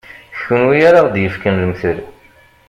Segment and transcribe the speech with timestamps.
[0.33, 1.99] D kunwi ara ɣ-d-yefken lemtel.